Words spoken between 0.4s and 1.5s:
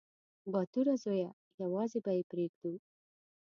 _باتوره زويه!